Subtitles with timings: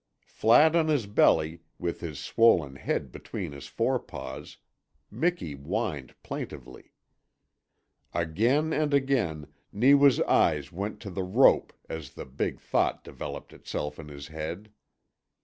[0.25, 4.57] Flat on his belly, with his swollen head between his fore paws,
[5.11, 6.93] Miki whined plaintively.
[8.11, 13.99] Again and again Neewa's eyes went to the rope as the big thought developed itself
[13.99, 14.71] in his head.